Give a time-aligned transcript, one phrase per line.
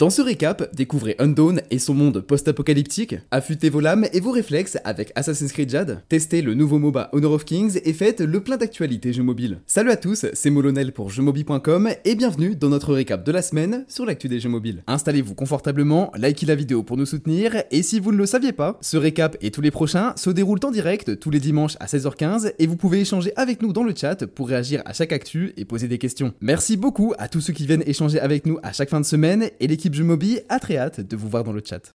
[0.00, 4.78] Dans ce récap, découvrez Undawn et son monde post-apocalyptique, affûtez vos lames et vos réflexes
[4.82, 8.56] avec Assassin's Creed Jade, testez le nouveau MOBA Honor of Kings et faites le plein
[8.56, 9.60] d'actualités jeux mobiles.
[9.66, 13.84] Salut à tous, c'est Molonel pour jeuxmobile.com et bienvenue dans notre récap de la semaine
[13.88, 14.82] sur l'actu des jeux mobiles.
[14.86, 18.78] Installez-vous confortablement, likez la vidéo pour nous soutenir et si vous ne le saviez pas,
[18.80, 22.54] ce récap et tous les prochains se déroulent en direct tous les dimanches à 16h15
[22.58, 25.66] et vous pouvez échanger avec nous dans le chat pour réagir à chaque actu et
[25.66, 26.32] poser des questions.
[26.40, 29.50] Merci beaucoup à tous ceux qui viennent échanger avec nous à chaque fin de semaine
[29.60, 31.94] et l'équipe Jeux Mobile a très hâte de vous voir dans le chat.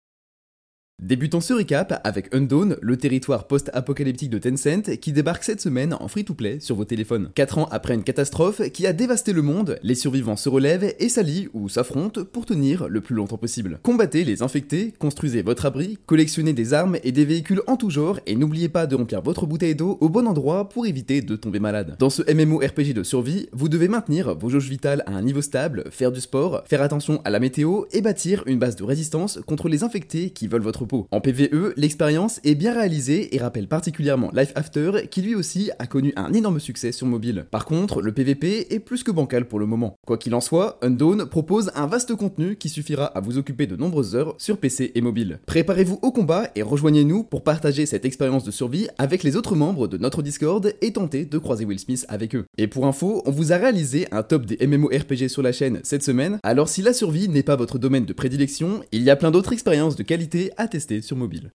[1.01, 6.07] Débutons ce recap avec Undawn, le territoire post-apocalyptique de Tencent qui débarque cette semaine en
[6.07, 7.31] free-to-play sur vos téléphones.
[7.33, 11.09] 4 ans après une catastrophe qui a dévasté le monde, les survivants se relèvent et
[11.09, 13.79] s'allient ou s'affrontent pour tenir le plus longtemps possible.
[13.81, 18.19] Combattez les infectés, construisez votre abri, collectionnez des armes et des véhicules en tout genre
[18.27, 21.59] et n'oubliez pas de remplir votre bouteille d'eau au bon endroit pour éviter de tomber
[21.59, 21.95] malade.
[21.97, 25.85] Dans ce MMORPG de survie, vous devez maintenir vos jauges vitales à un niveau stable,
[25.89, 29.67] faire du sport, faire attention à la météo et bâtir une base de résistance contre
[29.67, 34.51] les infectés qui veulent votre en PvE, l'expérience est bien réalisée et rappelle particulièrement Life
[34.55, 37.45] After qui lui aussi a connu un énorme succès sur mobile.
[37.51, 39.97] Par contre, le PvP est plus que bancal pour le moment.
[40.05, 43.75] Quoi qu'il en soit, Undawn propose un vaste contenu qui suffira à vous occuper de
[43.75, 45.39] nombreuses heures sur PC et mobile.
[45.45, 49.87] Préparez-vous au combat et rejoignez-nous pour partager cette expérience de survie avec les autres membres
[49.87, 52.45] de notre Discord et tenter de croiser Will Smith avec eux.
[52.57, 56.03] Et pour info, on vous a réalisé un top des MMORPG sur la chaîne cette
[56.03, 59.31] semaine, alors si la survie n'est pas votre domaine de prédilection, il y a plein
[59.31, 61.51] d'autres expériences de qualité à tester sur mobile.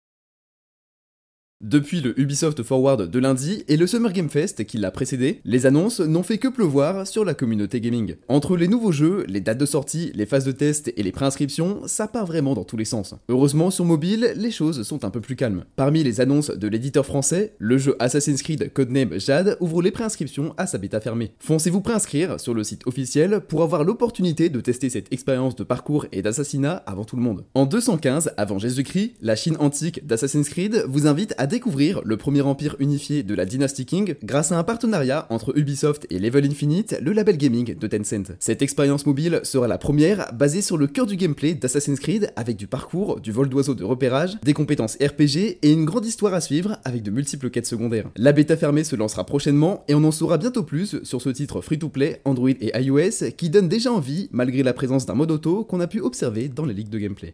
[1.62, 5.68] Depuis le Ubisoft Forward de lundi et le Summer Game Fest qui l'a précédé, les
[5.68, 8.16] annonces n'ont fait que pleuvoir sur la communauté gaming.
[8.30, 11.82] Entre les nouveaux jeux, les dates de sortie, les phases de test et les préinscriptions,
[11.86, 13.14] ça part vraiment dans tous les sens.
[13.30, 15.64] Heureusement, sur mobile, les choses sont un peu plus calmes.
[15.76, 20.56] Parmi les annonces de l'éditeur français, le jeu Assassin's Creed Codename Jade ouvre les préinscriptions
[20.58, 21.34] à sa bêta fermée.
[21.38, 26.08] Foncez-vous préinscrire sur le site officiel pour avoir l'opportunité de tester cette expérience de parcours
[26.12, 27.46] et d'assassinat avant tout le monde.
[27.54, 32.42] En 215 avant Jésus-Christ, la Chine antique d'Assassin's Creed vous invite à découvrir le premier
[32.42, 36.98] empire unifié de la dynastie King grâce à un partenariat entre Ubisoft et Level Infinite,
[37.02, 38.32] le label gaming de Tencent.
[38.40, 42.56] Cette expérience mobile sera la première basée sur le cœur du gameplay d'Assassin's Creed avec
[42.56, 46.40] du parcours, du vol d'oiseau de repérage, des compétences RPG et une grande histoire à
[46.40, 48.10] suivre avec de multiples quêtes secondaires.
[48.16, 51.60] La bêta fermée se lancera prochainement et on en saura bientôt plus sur ce titre
[51.60, 55.82] free-to-play Android et iOS qui donne déjà envie malgré la présence d'un mode auto qu'on
[55.82, 57.34] a pu observer dans les ligues de gameplay.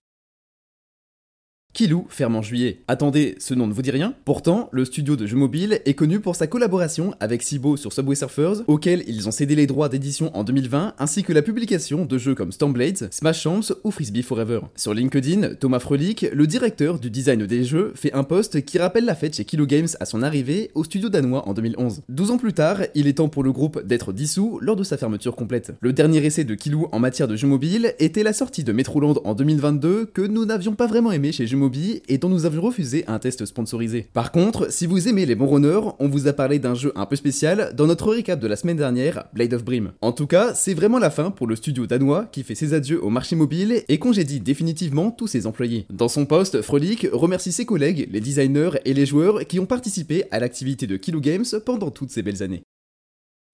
[1.78, 2.80] Kilou ferme en juillet.
[2.88, 4.16] Attendez, ce nom ne vous dit rien?
[4.26, 8.16] Pourtant, le studio de jeux mobiles est connu pour sa collaboration avec Cibo sur Subway
[8.16, 12.18] Surfers, auquel ils ont cédé les droits d'édition en 2020, ainsi que la publication de
[12.18, 14.62] jeux comme Stormblades, Smash Champs ou Frisbee Forever.
[14.76, 19.06] Sur LinkedIn, Thomas Frolic, le directeur du design des jeux, fait un post qui rappelle
[19.06, 22.02] la fête chez Kilo Games à son arrivée au studio danois en 2011.
[22.10, 24.98] 12 ans plus tard, il est temps pour le groupe d'être dissous lors de sa
[24.98, 25.74] fermeture complète.
[25.82, 29.22] Le dernier essai de Kilou en matière de jeux mobiles était la sortie de Metroland
[29.26, 31.67] en 2022 que nous n'avions pas vraiment aimé chez Jeux
[32.08, 34.08] Et dont nous avions refusé un test sponsorisé.
[34.14, 37.06] Par contre, si vous aimez les bons runners, on vous a parlé d'un jeu un
[37.06, 39.92] peu spécial dans notre recap de la semaine dernière, Blade of Brim.
[40.02, 43.04] En tout cas, c'est vraiment la fin pour le studio danois qui fait ses adieux
[43.04, 45.86] au marché mobile et congédie définitivement tous ses employés.
[45.90, 50.24] Dans son post, Frolic remercie ses collègues, les designers et les joueurs qui ont participé
[50.32, 52.64] à l'activité de Kilo Games pendant toutes ces belles années.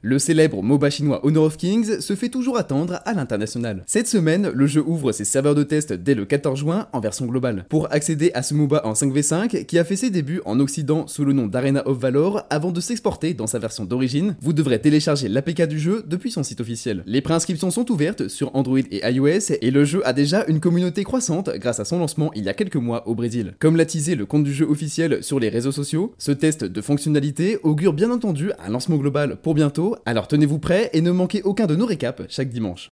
[0.05, 3.85] Le célèbre MOBA chinois Honor of Kings se fait toujours attendre à l'international.
[3.87, 7.25] Cette semaine, le jeu ouvre ses serveurs de test dès le 14 juin en version
[7.25, 7.65] globale.
[7.69, 11.23] Pour accéder à ce MOBA en 5v5, qui a fait ses débuts en Occident sous
[11.23, 15.29] le nom d'Arena of Valor avant de s'exporter dans sa version d'origine, vous devrez télécharger
[15.29, 17.03] l'APK du jeu depuis son site officiel.
[17.05, 21.05] Les préinscriptions sont ouvertes sur Android et iOS et le jeu a déjà une communauté
[21.05, 23.53] croissante grâce à son lancement il y a quelques mois au Brésil.
[23.57, 26.81] Comme l'a teasé le compte du jeu officiel sur les réseaux sociaux, ce test de
[26.81, 31.41] fonctionnalité augure bien entendu un lancement global pour bientôt alors tenez-vous prêts et ne manquez
[31.43, 32.92] aucun de nos récaps chaque dimanche.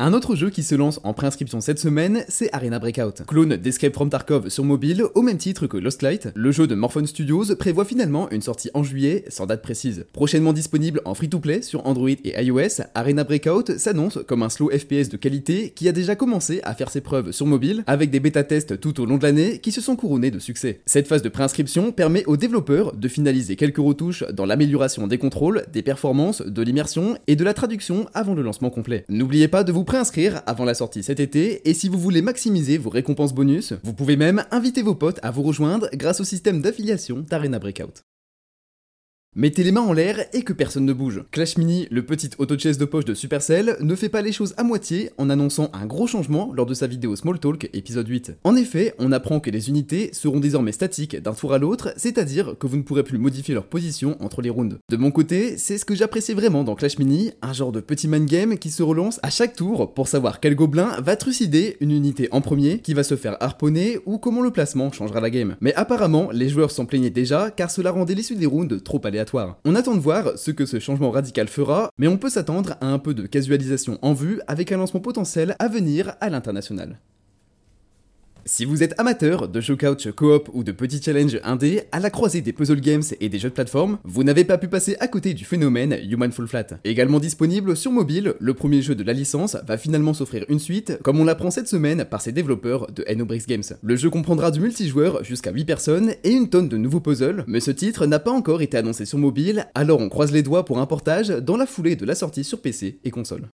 [0.00, 3.24] Un autre jeu qui se lance en préinscription cette semaine, c'est Arena Breakout.
[3.26, 6.76] Clone d'Escape from Tarkov sur mobile, au même titre que Lost Light, le jeu de
[6.76, 10.06] Morphone Studios prévoit finalement une sortie en juillet, sans date précise.
[10.12, 15.08] Prochainement disponible en free-to-play sur Android et iOS, Arena Breakout s'annonce comme un slow FPS
[15.08, 18.78] de qualité qui a déjà commencé à faire ses preuves sur mobile, avec des bêta-tests
[18.78, 20.80] tout au long de l'année qui se sont couronnés de succès.
[20.86, 25.64] Cette phase de préinscription permet aux développeurs de finaliser quelques retouches dans l'amélioration des contrôles,
[25.72, 29.04] des performances, de l'immersion et de la traduction avant le lancement complet.
[29.08, 32.76] N'oubliez pas de vous préinscrire avant la sortie cet été et si vous voulez maximiser
[32.76, 36.60] vos récompenses bonus, vous pouvez même inviter vos potes à vous rejoindre grâce au système
[36.60, 38.04] d'affiliation d'Arena Breakout.
[39.40, 41.22] Mettez les mains en l'air et que personne ne bouge.
[41.30, 44.64] Clash Mini, le petit auto-chess de poche de Supercell, ne fait pas les choses à
[44.64, 48.32] moitié en annonçant un gros changement lors de sa vidéo Small Talk épisode 8.
[48.42, 52.56] En effet, on apprend que les unités seront désormais statiques d'un tour à l'autre, c'est-à-dire
[52.58, 54.78] que vous ne pourrez plus modifier leur position entre les rounds.
[54.90, 58.08] De mon côté, c'est ce que j'apprécie vraiment dans Clash Mini, un genre de petit
[58.08, 61.92] mind game qui se relance à chaque tour pour savoir quel gobelin va trucider une
[61.92, 65.54] unité en premier, qui va se faire harponner ou comment le placement changera la game.
[65.60, 69.27] Mais apparemment, les joueurs s'en plaignaient déjà car cela rendait l'issue des rounds trop aléatoire.
[69.64, 72.86] On attend de voir ce que ce changement radical fera, mais on peut s'attendre à
[72.86, 76.98] un peu de casualisation en vue avec un lancement potentiel à venir à l'international.
[78.50, 82.40] Si vous êtes amateur de couch coop ou de petits challenges indés à la croisée
[82.40, 85.34] des puzzle games et des jeux de plateforme, vous n'avez pas pu passer à côté
[85.34, 86.68] du phénomène Human Full Flat.
[86.84, 90.98] Également disponible sur mobile, le premier jeu de la licence va finalement s'offrir une suite,
[91.02, 93.62] comme on l'apprend cette semaine par ses développeurs de Enobrix Games.
[93.82, 97.60] Le jeu comprendra du multijoueur jusqu'à 8 personnes et une tonne de nouveaux puzzles, mais
[97.60, 100.78] ce titre n'a pas encore été annoncé sur mobile, alors on croise les doigts pour
[100.78, 103.50] un portage dans la foulée de la sortie sur PC et console.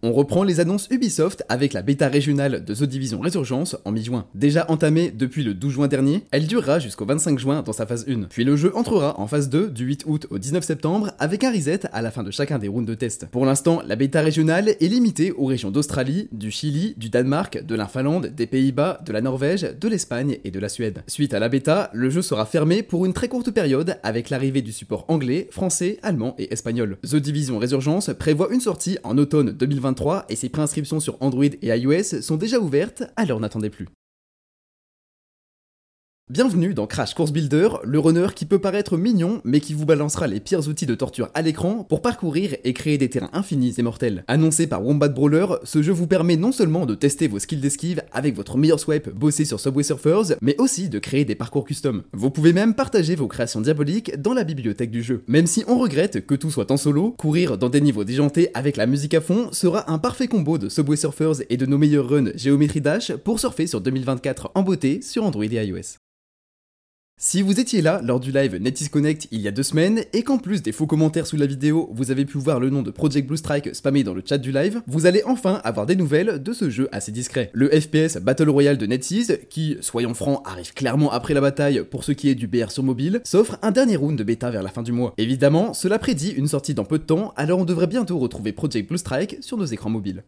[0.00, 4.26] On reprend les annonces Ubisoft avec la bêta régionale de The Division Resurgence en mi-juin.
[4.32, 8.06] Déjà entamée depuis le 12 juin dernier, elle durera jusqu'au 25 juin dans sa phase
[8.08, 8.28] 1.
[8.30, 11.50] Puis le jeu entrera en phase 2 du 8 août au 19 septembre avec un
[11.50, 13.26] reset à la fin de chacun des rounds de test.
[13.32, 17.74] Pour l'instant, la bêta régionale est limitée aux régions d'Australie, du Chili, du Danemark, de
[17.74, 17.88] la
[18.32, 21.02] des Pays-Bas, de la Norvège, de l'Espagne et de la Suède.
[21.08, 24.62] Suite à la bêta, le jeu sera fermé pour une très courte période avec l'arrivée
[24.62, 26.98] du support anglais, français, allemand et espagnol.
[27.02, 29.87] The Division Resurgence prévoit une sortie en automne 2020
[30.28, 33.86] et ses préinscriptions sur Android et iOS sont déjà ouvertes, alors n'attendez plus.
[36.30, 40.26] Bienvenue dans Crash Course Builder, le runner qui peut paraître mignon, mais qui vous balancera
[40.26, 43.82] les pires outils de torture à l'écran pour parcourir et créer des terrains infinis et
[43.82, 44.24] mortels.
[44.28, 48.02] Annoncé par Wombat Brawler, ce jeu vous permet non seulement de tester vos skills d'esquive
[48.12, 52.02] avec votre meilleur swipe bossé sur Subway Surfers, mais aussi de créer des parcours custom.
[52.12, 55.24] Vous pouvez même partager vos créations diaboliques dans la bibliothèque du jeu.
[55.28, 58.76] Même si on regrette que tout soit en solo, courir dans des niveaux déjantés avec
[58.76, 62.10] la musique à fond sera un parfait combo de Subway Surfers et de nos meilleurs
[62.10, 65.96] runs Geometry Dash pour surfer sur 2024 en beauté sur Android et iOS.
[67.20, 70.22] Si vous étiez là lors du live Netis Connect il y a deux semaines et
[70.22, 72.92] qu'en plus des faux commentaires sous la vidéo, vous avez pu voir le nom de
[72.92, 76.40] Project Blue Strike spammé dans le chat du live, vous allez enfin avoir des nouvelles
[76.40, 77.50] de ce jeu assez discret.
[77.54, 82.04] Le FPS Battle Royale de NetEase, qui, soyons francs, arrive clairement après la bataille pour
[82.04, 84.70] ce qui est du BR sur mobile, s'offre un dernier round de bêta vers la
[84.70, 85.12] fin du mois.
[85.18, 88.88] Évidemment, cela prédit une sortie dans peu de temps, alors on devrait bientôt retrouver Project
[88.88, 90.22] Blue Strike sur nos écrans mobiles.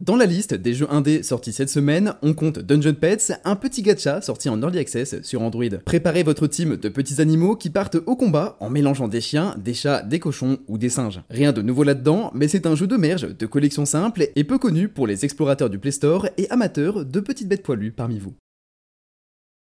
[0.00, 3.82] Dans la liste des jeux indés sortis cette semaine, on compte Dungeon Pets, un petit
[3.82, 5.64] gacha sorti en early access sur Android.
[5.84, 9.74] Préparez votre team de petits animaux qui partent au combat en mélangeant des chiens, des
[9.74, 11.20] chats, des cochons ou des singes.
[11.30, 14.56] Rien de nouveau là-dedans, mais c'est un jeu de merge de collection simple et peu
[14.56, 18.36] connu pour les explorateurs du Play Store et amateurs de petites bêtes poilues parmi vous.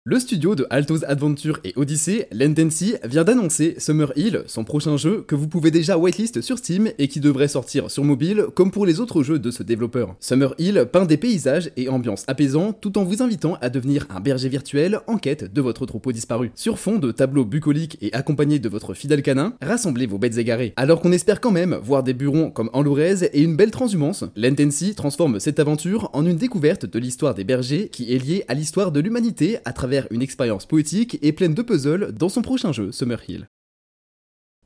[0.06, 5.24] Le studio de Altos Adventure et Odyssey, Lendency, vient d'annoncer Summer Hill, son prochain jeu
[5.26, 8.86] que vous pouvez déjà whitelist sur Steam et qui devrait sortir sur mobile comme pour
[8.86, 10.18] les autres jeux de ce développeur.
[10.20, 14.20] Summer Hill peint des paysages et ambiances apaisants tout en vous invitant à devenir un
[14.20, 16.52] berger virtuel en quête de votre troupeau disparu.
[16.54, 20.74] Sur fond de tableaux bucoliques et accompagné de votre fidèle canin, rassemblez vos bêtes égarées.
[20.76, 24.96] Alors qu'on espère quand même voir des burons comme Enlourez et une belle transhumance, Lendency
[24.96, 28.92] transforme cette aventure en une découverte de l'histoire des bergers qui est liée à l'histoire
[28.92, 32.92] de l'humanité à travers une expérience poétique et pleine de puzzles dans son prochain jeu,
[32.92, 33.48] Summerhill.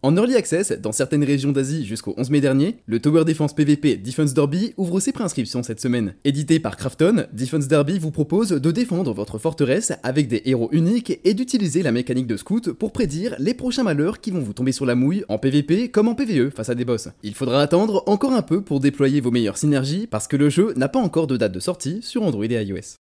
[0.03, 3.97] En Early Access, dans certaines régions d'Asie jusqu'au 11 mai dernier, le Tower Defense PvP
[3.97, 6.13] Defense Derby ouvre ses préinscriptions cette semaine.
[6.24, 11.19] Édité par Krafton, Defense Derby vous propose de défendre votre forteresse avec des héros uniques
[11.24, 14.71] et d'utiliser la mécanique de scout pour prédire les prochains malheurs qui vont vous tomber
[14.71, 17.09] sur la mouille en PvP comme en PvE face à des boss.
[17.24, 20.74] Il faudra attendre encore un peu pour déployer vos meilleures synergies parce que le jeu
[20.75, 22.98] n'a pas encore de date de sortie sur Android et iOS.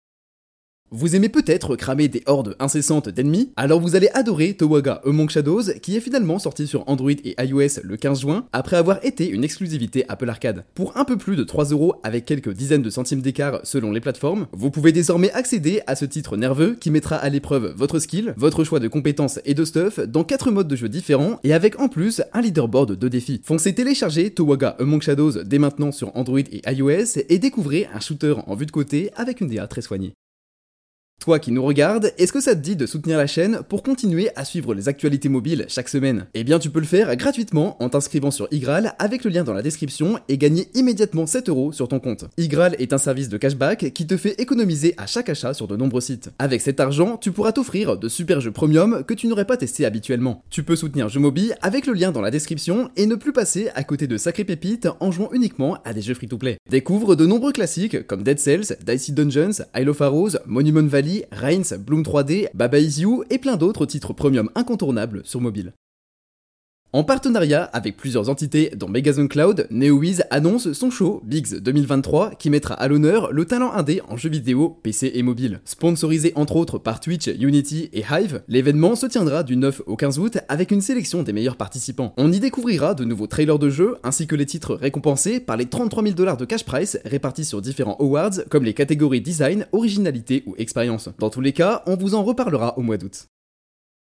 [0.96, 5.64] Vous aimez peut-être cramer des hordes incessantes d'ennemis, alors vous allez adorer Towaga Among Shadows
[5.82, 9.44] qui est finalement sorti sur Android et iOS le 15 juin après avoir été une
[9.44, 10.66] exclusivité Apple Arcade.
[10.76, 14.02] Pour un peu plus de 3 euros avec quelques dizaines de centimes d'écart selon les
[14.02, 18.36] plateformes, vous pouvez désormais accéder à ce titre nerveux qui mettra à l'épreuve votre skill,
[18.38, 21.80] votre choix de compétences et de stuff dans 4 modes de jeu différents et avec
[21.80, 23.42] en plus un leaderboard de défis.
[23.44, 28.36] Foncez télécharger Towaga Among Shadows dès maintenant sur Android et iOS et découvrez un shooter
[28.46, 30.14] en vue de côté avec une DA très soignée.
[31.24, 34.32] Toi qui nous regardes, est-ce que ça te dit de soutenir la chaîne pour continuer
[34.36, 36.26] à suivre les actualités mobiles chaque semaine?
[36.34, 39.54] Eh bien tu peux le faire gratuitement en t'inscrivant sur Igral avec le lien dans
[39.54, 42.26] la description et gagner immédiatement 7 euros sur ton compte.
[42.38, 45.78] Igral est un service de cashback qui te fait économiser à chaque achat sur de
[45.78, 46.30] nombreux sites.
[46.40, 49.86] Avec cet argent, tu pourras t'offrir de super jeux premium que tu n'aurais pas testé
[49.86, 50.44] habituellement.
[50.50, 53.86] Tu peux soutenir Mobile avec le lien dans la description et ne plus passer à
[53.86, 56.58] côté de sacrées pépites en jouant uniquement à des jeux free-to-play.
[56.70, 61.74] Découvre de nombreux classiques comme Dead Cells, Dicey Dungeons, Isle of Arrows, Monument Valley Reigns,
[61.78, 65.74] Bloom 3D, Baba Is You et plein d'autres titres premium incontournables sur mobile.
[66.96, 72.52] En partenariat avec plusieurs entités dont Megazone Cloud, NeoWiz annonce son show Bigs 2023 qui
[72.52, 75.60] mettra à l'honneur le talent indé en jeux vidéo, PC et mobile.
[75.66, 80.20] Sponsorisé entre autres par Twitch, Unity et Hive, l'événement se tiendra du 9 au 15
[80.20, 82.14] août avec une sélection des meilleurs participants.
[82.18, 85.66] On y découvrira de nouveaux trailers de jeux ainsi que les titres récompensés par les
[85.66, 90.44] 33 000 dollars de cash price répartis sur différents awards comme les catégories design, originalité
[90.46, 91.10] ou expérience.
[91.18, 93.30] Dans tous les cas, on vous en reparlera au mois d'août.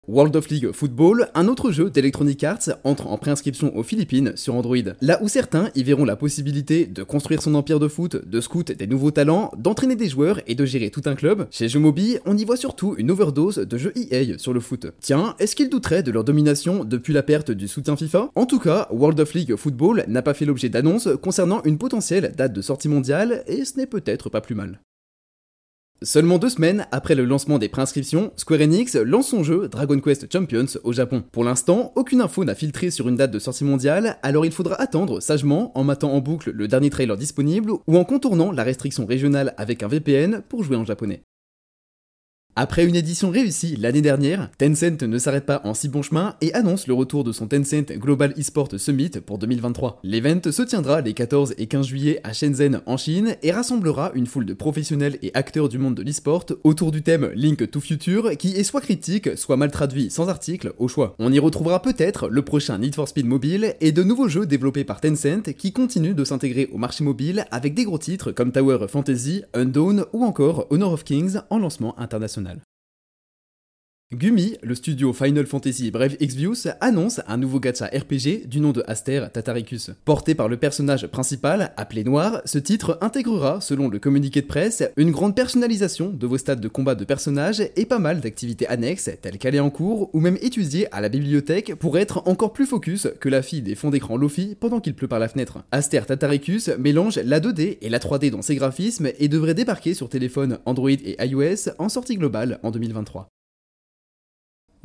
[0.10, 4.56] World of League Football, un autre jeu d'Electronic Arts, entre en préinscription aux Philippines sur
[4.56, 4.76] Android.
[5.02, 8.72] Là où certains y verront la possibilité de construire son empire de foot, de scout
[8.72, 12.36] des nouveaux talents, d'entraîner des joueurs et de gérer tout un club, chez Jomobi, on
[12.36, 14.88] y voit surtout une overdose de jeux EA sur le foot.
[15.00, 18.32] Tiens, est-ce qu'ils douteraient de leur domination depuis la perte du soutien FIFA?
[18.34, 22.34] En tout cas, World of League Football n'a pas fait l'objet d'annonces concernant une potentielle
[22.36, 24.80] date de sortie mondiale, et ce n'est peut-être pas plus mal.
[26.02, 30.32] Seulement deux semaines après le lancement des préinscriptions, Square Enix lance son jeu Dragon Quest
[30.32, 31.26] Champions au Japon.
[31.34, 34.76] Pour l'instant, aucune info n'a filtré sur une date de sortie mondiale, alors il faudra
[34.76, 39.06] attendre sagement en matant en boucle le dernier trailer disponible ou en contournant la restriction
[39.06, 41.24] régionale avec un VPN pour jouer en japonais.
[42.62, 46.54] Après une édition réussie l'année dernière, Tencent ne s'arrête pas en si bon chemin et
[46.54, 50.02] annonce le retour de son Tencent Global eSport Summit pour 2023.
[50.04, 54.26] L'event se tiendra les 14 et 15 juillet à Shenzhen en Chine et rassemblera une
[54.26, 58.32] foule de professionnels et acteurs du monde de l'eSport autour du thème Link to Future
[58.38, 61.16] qui est soit critique, soit mal traduit sans article au choix.
[61.18, 64.84] On y retrouvera peut-être le prochain Need for Speed mobile et de nouveaux jeux développés
[64.84, 68.86] par Tencent qui continuent de s'intégrer au marché mobile avec des gros titres comme Tower
[68.90, 72.49] Fantasy, Undawn ou encore Honor of Kings en lancement international.
[74.16, 78.84] Gumi, le studio Final Fantasy Brave Exvius, annonce un nouveau gacha RPG du nom de
[78.88, 79.92] Aster Tataricus.
[80.04, 84.82] Porté par le personnage principal, appelé Noir, ce titre intégrera, selon le communiqué de presse,
[84.98, 89.12] une grande personnalisation de vos stades de combat de personnages et pas mal d'activités annexes,
[89.22, 93.10] telles qu'aller en cours ou même étudier à la bibliothèque pour être encore plus focus
[93.20, 95.60] que la fille des fonds d'écran Lofi pendant qu'il pleut par la fenêtre.
[95.72, 100.10] Aster Tataricus mélange la 2D et la 3D dans ses graphismes et devrait débarquer sur
[100.10, 103.30] téléphone Android et iOS en sortie globale en 2023.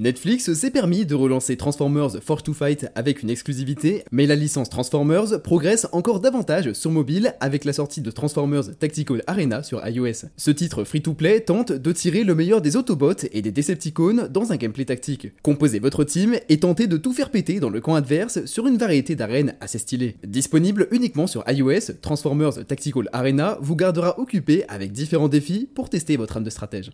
[0.01, 4.69] Netflix s'est permis de relancer Transformers Force to Fight avec une exclusivité, mais la licence
[4.69, 10.27] Transformers progresse encore davantage sur mobile avec la sortie de Transformers Tactical Arena sur iOS.
[10.37, 14.57] Ce titre free-to-play tente de tirer le meilleur des Autobots et des Decepticons dans un
[14.57, 15.29] gameplay tactique.
[15.45, 18.79] Composez votre team et tentez de tout faire péter dans le camp adverse sur une
[18.79, 20.17] variété d'arènes assez stylées.
[20.27, 26.17] Disponible uniquement sur iOS, Transformers Tactical Arena vous gardera occupé avec différents défis pour tester
[26.17, 26.91] votre âme de stratège.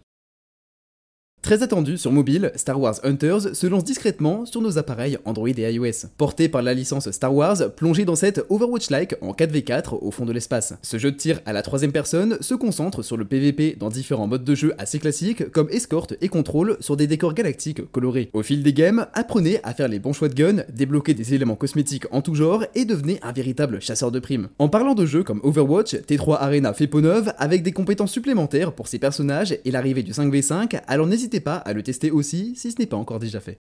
[1.43, 5.73] Très attendu sur mobile, Star Wars Hunters se lance discrètement sur nos appareils Android et
[5.73, 6.07] iOS.
[6.19, 10.35] Porté par la licence Star Wars, plongé dans cette Overwatch-like en 4v4 au fond de
[10.35, 10.75] l'espace.
[10.83, 14.27] Ce jeu de tir à la troisième personne se concentre sur le PvP dans différents
[14.27, 18.29] modes de jeu assez classiques comme escorte et contrôle sur des décors galactiques colorés.
[18.35, 21.57] Au fil des games, apprenez à faire les bons choix de gun, débloquez des éléments
[21.57, 24.49] cosmétiques en tout genre et devenez un véritable chasseur de primes.
[24.59, 28.73] En parlant de jeux comme Overwatch, T3 Arena fait peau neuve avec des compétences supplémentaires
[28.73, 32.55] pour ses personnages et l'arrivée du 5v5, alors n'hésitez n'hésitez pas à le tester aussi
[32.57, 33.59] si ce n'est pas encore déjà fait.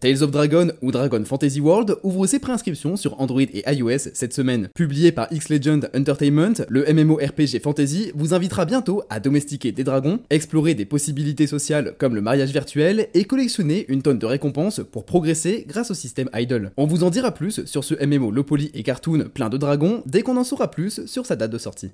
[0.00, 4.34] Tales of Dragon ou Dragon Fantasy World ouvre ses préinscriptions sur Android et iOS cette
[4.34, 4.68] semaine.
[4.74, 10.74] Publié par X-Legend Entertainment, le MMORPG Fantasy vous invitera bientôt à domestiquer des dragons, explorer
[10.74, 15.64] des possibilités sociales comme le mariage virtuel et collectionner une tonne de récompenses pour progresser
[15.68, 16.72] grâce au système Idle.
[16.76, 20.02] On vous en dira plus sur ce MMO low poly et cartoon plein de dragons
[20.04, 21.92] dès qu'on en saura plus sur sa date de sortie.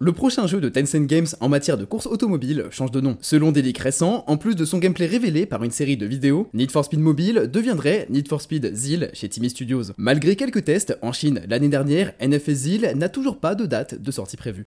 [0.00, 3.18] Le prochain jeu de Tencent Games en matière de course automobile change de nom.
[3.20, 6.48] Selon des leaks récents, en plus de son gameplay révélé par une série de vidéos,
[6.54, 9.90] Need for Speed Mobile deviendrait Need for Speed ZIL chez Timmy Studios.
[9.96, 14.10] Malgré quelques tests en Chine l'année dernière, NFS ZIL n'a toujours pas de date de
[14.12, 14.66] sortie prévue.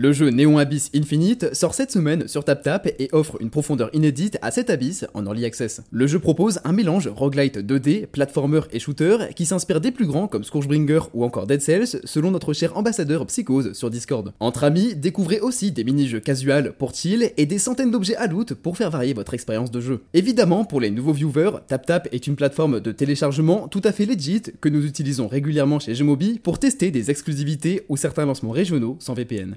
[0.00, 4.38] Le jeu Neon Abyss Infinite sort cette semaine sur TapTap et offre une profondeur inédite
[4.42, 5.82] à cet abysse en early access.
[5.90, 10.28] Le jeu propose un mélange roguelite 2D, platformer et shooter qui s'inspire des plus grands
[10.28, 14.32] comme Scourgebringer ou encore Dead Cells selon notre cher ambassadeur Psychose sur Discord.
[14.38, 18.54] Entre amis, découvrez aussi des mini-jeux casual pour chill et des centaines d'objets à loot
[18.54, 20.02] pour faire varier votre expérience de jeu.
[20.14, 24.42] Évidemment, pour les nouveaux viewers, TapTap est une plateforme de téléchargement tout à fait legit
[24.60, 29.14] que nous utilisons régulièrement chez Jeumobi pour tester des exclusivités ou certains lancements régionaux sans
[29.14, 29.56] VPN.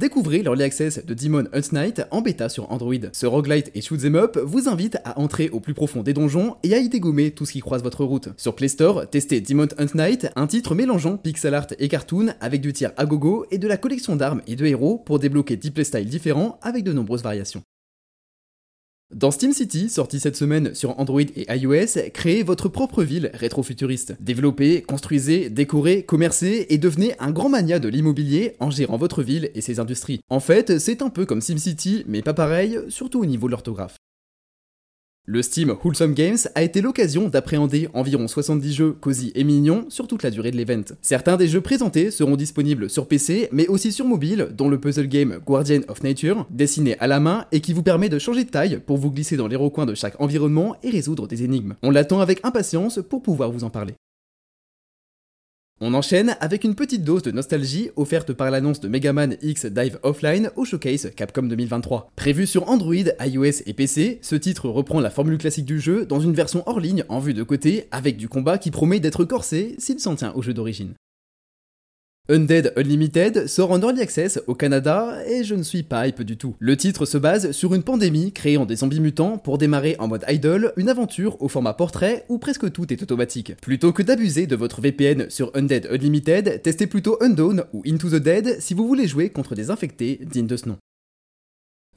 [0.00, 2.94] Découvrez l'Early Access de Demon Hunt Night en bêta sur Android.
[3.12, 6.72] Ce roguelite et shoot'em up vous invite à entrer au plus profond des donjons et
[6.72, 8.30] à y dégommer tout ce qui croise votre route.
[8.38, 12.62] Sur Play Store, testez Demon Hunt Night, un titre mélangeant pixel art et cartoon avec
[12.62, 15.70] du tir à gogo et de la collection d'armes et de héros pour débloquer 10
[15.72, 17.62] playstyles différents avec de nombreuses variations.
[19.12, 24.16] Dans Steam City, sorti cette semaine sur Android et iOS, créez votre propre ville rétro-futuriste.
[24.20, 29.50] Développez, construisez, décorez, commercez et devenez un grand mania de l'immobilier en gérant votre ville
[29.54, 30.20] et ses industries.
[30.30, 33.96] En fait, c'est un peu comme SimCity, mais pas pareil, surtout au niveau de l'orthographe.
[35.24, 40.08] Le Steam Wholesome Games a été l'occasion d'appréhender environ 70 jeux cosy et mignons sur
[40.08, 40.82] toute la durée de l'event.
[41.00, 45.06] Certains des jeux présentés seront disponibles sur PC, mais aussi sur mobile, dont le puzzle
[45.06, 48.50] game Guardian of Nature, dessiné à la main et qui vous permet de changer de
[48.50, 51.76] taille pour vous glisser dans les recoins de chaque environnement et résoudre des énigmes.
[51.84, 53.94] On l'attend avec impatience pour pouvoir vous en parler.
[55.84, 59.66] On enchaîne avec une petite dose de nostalgie offerte par l'annonce de Mega Man X
[59.66, 62.12] Dive Offline au showcase Capcom 2023.
[62.14, 66.20] Prévu sur Android, iOS et PC, ce titre reprend la formule classique du jeu dans
[66.20, 69.74] une version hors ligne en vue de côté avec du combat qui promet d'être corsé
[69.78, 70.94] s'il s'en tient au jeu d'origine.
[72.28, 76.36] Undead Unlimited sort en early access au Canada et je ne suis pas hype du
[76.36, 76.54] tout.
[76.60, 80.24] Le titre se base sur une pandémie créant des zombies mutants pour démarrer en mode
[80.28, 83.56] idle une aventure au format portrait où presque tout est automatique.
[83.60, 88.22] Plutôt que d'abuser de votre VPN sur Undead Unlimited, testez plutôt Undawn ou Into the
[88.22, 90.78] Dead si vous voulez jouer contre des infectés dignes de ce nom.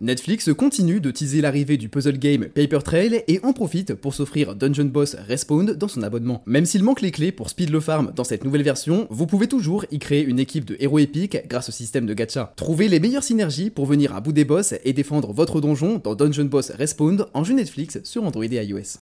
[0.02, 4.54] Netflix continue de teaser l'arrivée du puzzle game Paper Trail et en profite pour s'offrir
[4.54, 6.44] Dungeon Boss Respawn dans son abonnement.
[6.46, 9.48] Même s'il manque les clés pour speed le farm dans cette nouvelle version, vous pouvez
[9.48, 12.52] toujours y créer une équipe de héros épiques grâce au système de gacha.
[12.58, 16.14] Trouvez les meilleures synergies pour venir à bout des boss et défendre votre donjon dans
[16.14, 18.98] Dungeon Boss Respawn en jeu Netflix sur Android et iOS.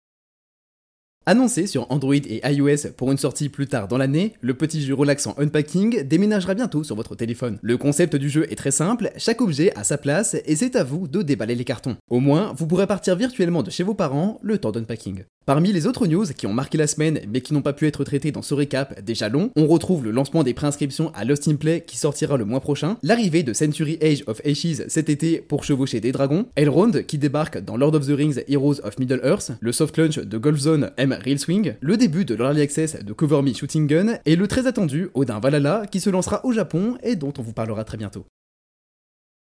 [1.24, 4.92] Annoncé sur Android et iOS pour une sortie plus tard dans l'année, le petit jeu
[4.92, 7.60] relaxant Unpacking déménagera bientôt sur votre téléphone.
[7.62, 10.82] Le concept du jeu est très simple, chaque objet a sa place et c'est à
[10.82, 11.96] vous de déballer les cartons.
[12.10, 15.22] Au moins, vous pourrez partir virtuellement de chez vos parents le temps d'unpacking.
[15.44, 18.04] Parmi les autres news qui ont marqué la semaine mais qui n'ont pas pu être
[18.04, 21.56] traitées dans ce récap déjà long, on retrouve le lancement des préinscriptions à Lost in
[21.56, 25.64] Play qui sortira le mois prochain, l'arrivée de Century Age of Ashes cet été pour
[25.64, 29.72] chevaucher des dragons, Elrond qui débarque dans Lord of the Rings Heroes of Middle-earth, le
[29.72, 33.42] soft launch de Golf Zone M Real Swing, le début de l'Early Access de Cover
[33.42, 37.16] Me Shooting Gun et le très attendu Odin Valhalla qui se lancera au Japon et
[37.16, 38.24] dont on vous parlera très bientôt.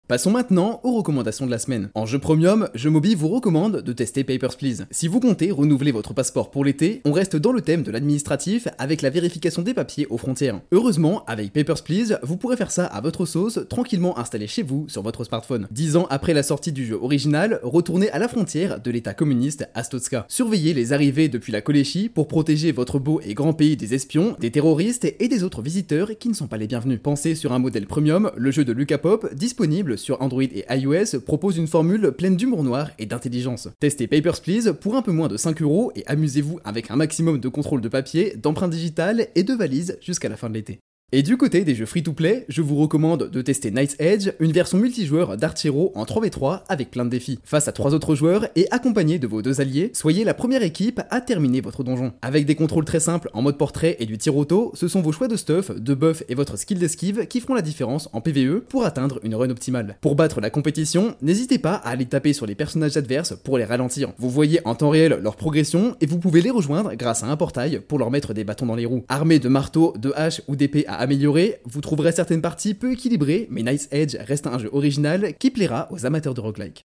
[0.07, 1.89] Passons maintenant aux recommandations de la semaine.
[1.95, 4.85] En jeu premium, Jeux Mobi vous recommande de tester Papers, Please.
[4.91, 8.69] Si vous comptez renouveler votre passeport pour l'été, on reste dans le thème de l'administratif
[8.77, 10.61] avec la vérification des papiers aux frontières.
[10.73, 14.85] Heureusement, avec Papers, Please, vous pourrez faire ça à votre sauce, tranquillement installé chez vous
[14.91, 15.69] sur votre smartphone.
[15.71, 19.71] Dix ans après la sortie du jeu original, retournez à la frontière de l'état communiste
[19.73, 20.27] Astotska.
[20.29, 24.37] Surveillez les arrivées depuis la Koléchie pour protéger votre beau et grand pays des espions,
[24.39, 27.01] des terroristes et des autres visiteurs qui ne sont pas les bienvenus.
[27.03, 31.21] Pensez sur un modèle premium, le jeu de Luca Pop, disponible sur Android et iOS
[31.25, 33.69] propose une formule pleine d'humour noir et d'intelligence.
[33.81, 37.39] Testez Papers, Please pour un peu moins de 5 euros et amusez-vous avec un maximum
[37.41, 40.81] de contrôle de papier, d'empreintes digitales et de valises jusqu'à la fin de l'été.
[41.13, 44.79] Et du côté des jeux free-to-play, je vous recommande de tester Night's Edge, une version
[44.79, 47.39] multijoueur d'Archero en 3v3 avec plein de défis.
[47.45, 51.01] Face à trois autres joueurs et accompagné de vos deux alliés, soyez la première équipe
[51.11, 52.15] à terminer votre donjon.
[52.21, 55.13] Avec des contrôles très simples en mode portrait et du tir auto, ce sont vos
[55.13, 58.65] choix de stuff, de buff et votre skill d'esquive qui feront la différence en PvE
[58.69, 59.99] pour atteindre une run optimale.
[60.01, 63.65] Pour battre la compétition, n'hésitez pas à aller taper sur les personnages adverses pour les
[63.65, 64.13] ralentir.
[64.19, 67.37] Vous voyez en temps réel leur progression et vous pouvez les rejoindre grâce à un
[67.37, 69.05] portail pour leur mettre des bâtons dans les roues.
[69.09, 73.47] Armés de marteaux, de haches ou d'épées à améliorer, vous trouverez certaines parties peu équilibrées,
[73.51, 76.85] mais Nice Edge reste un jeu original qui plaira aux amateurs de roguelike.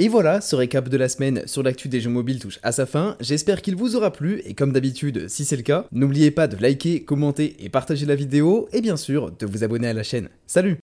[0.00, 2.84] Et voilà, ce récap de la semaine sur l'actu des jeux mobiles touche à sa
[2.84, 3.16] fin.
[3.20, 6.56] J'espère qu'il vous aura plu et comme d'habitude, si c'est le cas, n'oubliez pas de
[6.56, 10.30] liker, commenter et partager la vidéo et bien sûr de vous abonner à la chaîne.
[10.48, 10.72] Salut